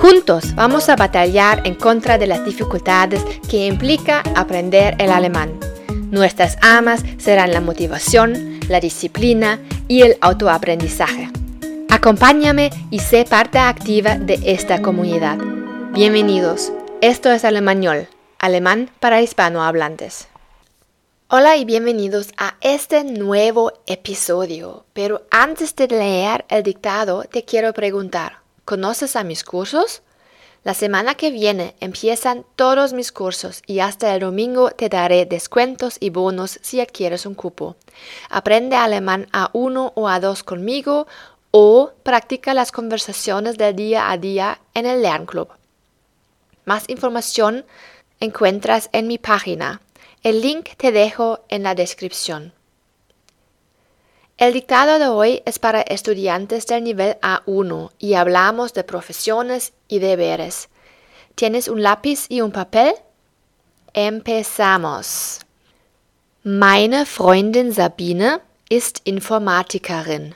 [0.00, 5.58] Juntos vamos a batallar en contra de las dificultades que implica aprender el alemán.
[6.10, 9.58] Nuestras amas serán la motivación, la disciplina
[9.88, 11.30] y el autoaprendizaje.
[11.88, 15.38] Acompáñame y sé parte activa de esta comunidad.
[15.92, 16.72] Bienvenidos.
[17.00, 18.06] Esto es Alemañol,
[18.38, 20.28] alemán para hispanohablantes.
[21.28, 24.84] Hola y bienvenidos a este nuevo episodio.
[24.92, 30.02] Pero antes de leer el dictado, te quiero preguntar, ¿Conoces a mis cursos?
[30.64, 35.98] La semana que viene empiezan todos mis cursos y hasta el domingo te daré descuentos
[36.00, 37.76] y bonos si adquieres un cupo.
[38.28, 41.06] Aprende alemán a 1 o a 2 conmigo
[41.52, 45.50] o practica las conversaciones del día a día en el Lernclub.
[46.64, 47.64] Más información
[48.18, 49.80] encuentras en mi página.
[50.24, 52.52] El link te dejo en la descripción.
[54.38, 59.98] El dictado de hoy es para estudiantes del nivel A1 y hablamos de profesiones y
[59.98, 60.68] deberes.
[61.34, 62.94] ¿Tienes un lápiz y un papel?
[63.94, 65.40] Empezamos.
[66.42, 70.34] Meine Freundin Sabine ist Informatikerin.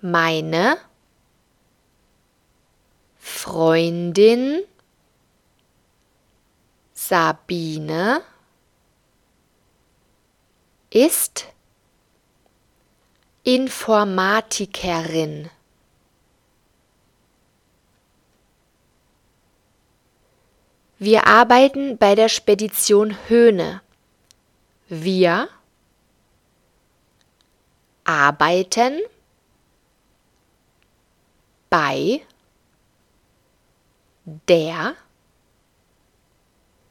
[0.00, 0.78] Meine
[3.20, 4.64] Freundin
[6.92, 8.22] Sabine
[10.90, 11.55] ist
[13.48, 15.50] Informatikerin
[20.98, 23.82] Wir arbeiten bei der Spedition Höhne.
[24.88, 25.48] Wir
[28.02, 29.00] arbeiten
[31.70, 32.22] bei
[34.24, 34.96] der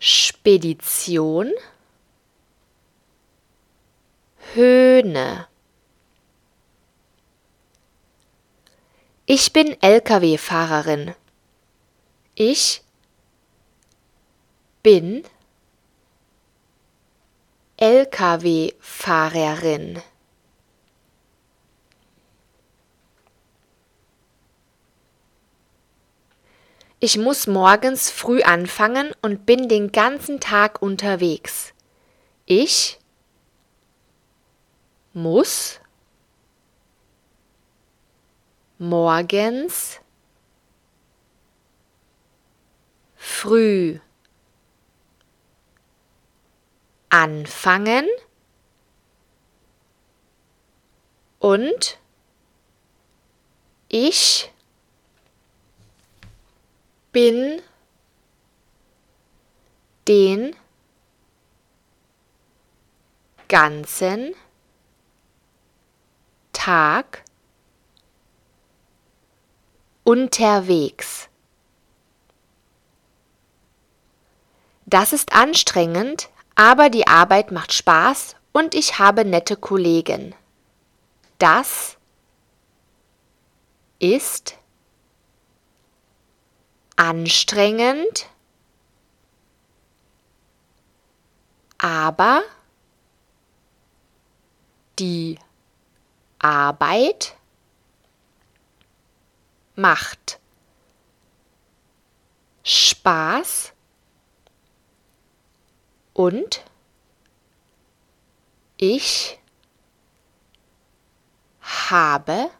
[0.00, 1.52] Spedition
[4.54, 5.46] Höhne.
[9.32, 11.14] Ich bin Lkw-Fahrerin.
[12.34, 12.82] Ich
[14.82, 15.22] bin
[17.76, 20.02] Lkw-Fahrerin.
[26.98, 31.72] Ich muss morgens früh anfangen und bin den ganzen Tag unterwegs.
[32.46, 32.98] Ich
[35.12, 35.79] muss
[38.80, 40.00] morgens.
[43.14, 44.00] Früh
[47.10, 48.08] anfangen.
[51.38, 51.98] Und
[53.88, 54.52] ich
[57.12, 57.60] bin
[60.06, 60.54] den
[63.48, 64.34] ganzen
[66.52, 67.24] Tag
[70.10, 71.28] unterwegs.
[74.84, 80.34] Das ist anstrengend, aber die Arbeit macht Spaß und ich habe nette Kollegen.
[81.38, 81.96] Das
[84.00, 84.58] ist
[86.96, 88.26] anstrengend,
[91.78, 92.42] aber
[94.98, 95.38] die
[96.40, 97.36] Arbeit
[99.74, 100.38] macht
[102.62, 103.72] Spaß
[106.12, 106.64] und
[108.76, 109.38] ich
[111.90, 112.50] habe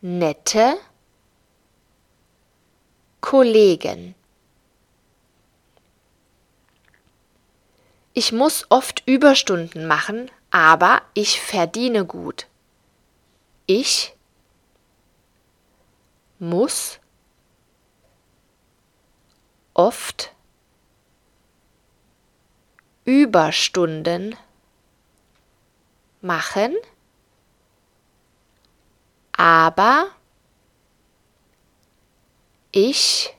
[0.00, 0.76] nette
[3.20, 4.14] Kollegen.
[8.12, 12.48] Ich muss oft Überstunden machen, aber ich verdiene gut.
[13.66, 14.16] Ich
[16.40, 16.98] muss
[19.74, 20.34] oft
[23.04, 24.36] Überstunden
[26.20, 26.76] machen,
[29.32, 30.08] aber
[32.72, 33.34] ich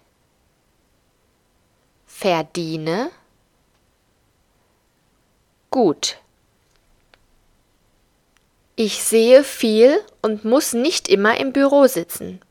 [2.06, 3.12] verdiene
[5.70, 6.18] gut.
[8.76, 12.42] Ich sehe viel und muss nicht immer im Büro sitzen.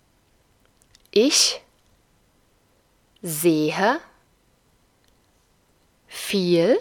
[1.12, 1.60] Ich
[3.20, 4.00] sehe
[6.06, 6.78] viel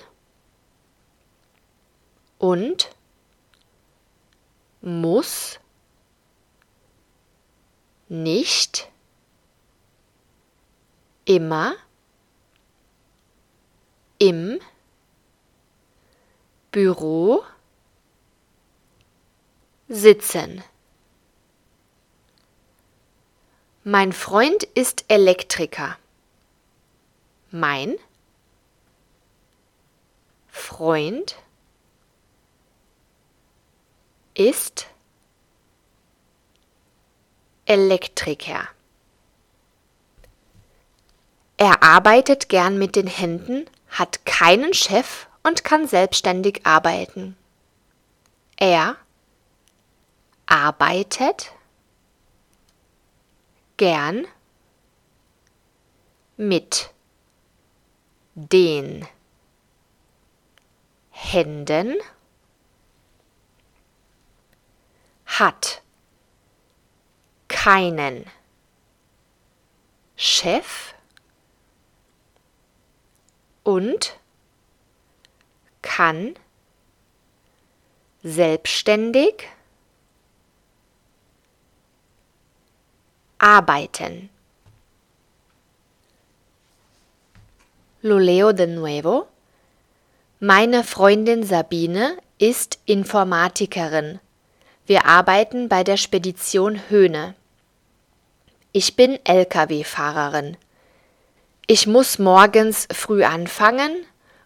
[2.37, 2.89] und
[4.81, 5.59] muss
[8.07, 8.87] nicht
[11.25, 11.75] immer
[14.19, 14.59] im
[16.71, 17.43] Büro
[19.87, 20.63] sitzen.
[23.85, 25.97] Mein Freund ist Elektriker.
[27.49, 27.95] Mein
[30.49, 31.37] Freund
[34.33, 34.87] ist
[37.65, 38.67] Elektriker.
[41.55, 47.37] Er arbeitet gern mit den Händen, hat keinen Chef und kann selbstständig arbeiten.
[48.57, 48.97] Er
[50.47, 51.53] arbeitet
[53.79, 54.27] gern
[56.35, 56.93] mit
[58.35, 59.07] den
[61.11, 61.95] Händen
[65.25, 65.81] hat
[67.47, 68.25] keinen
[70.17, 70.93] Chef
[73.63, 74.19] und
[75.81, 76.35] kann
[78.23, 79.47] selbstständig
[83.39, 84.29] arbeiten.
[88.01, 89.27] Lo leo de nuevo.
[90.39, 94.19] Meine Freundin Sabine ist Informatikerin.
[94.85, 97.35] Wir arbeiten bei der Spedition Höhne.
[98.71, 100.55] Ich bin Lkw-Fahrerin.
[101.67, 104.05] Ich muss morgens früh anfangen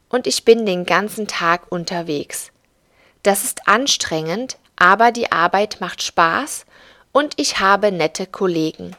[0.09, 2.51] und ich bin den ganzen Tag unterwegs.
[3.21, 6.65] Das ist anstrengend, aber die Arbeit macht Spaß
[7.13, 8.97] und ich habe nette Kollegen.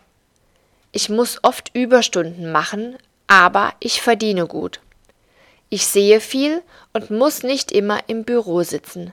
[0.93, 2.97] Ich muss oft Überstunden machen,
[3.27, 4.81] aber ich verdiene gut.
[5.69, 6.63] Ich sehe viel
[6.93, 9.13] und muss nicht immer im Büro sitzen.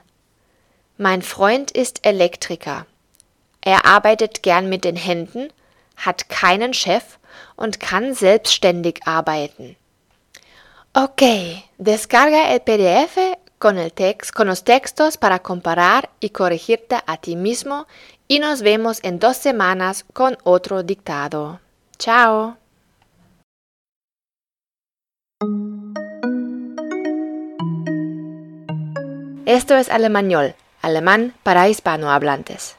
[0.96, 2.86] Mein Freund ist Elektriker.
[3.60, 5.48] Er arbeitet gern mit den Händen,
[5.96, 7.18] hat keinen Chef
[7.56, 9.76] und kann selbstständig arbeiten.
[10.94, 11.22] Ok,
[11.78, 13.16] descarga el PDF
[13.58, 17.86] con, el text, con los textos para comparar y corregirte a ti mismo
[18.32, 21.60] y nos vemos en dos semanas con otro dictado.
[21.98, 22.56] Chao.
[29.44, 32.76] Esto es Alemañol, alemán para hispanohablantes.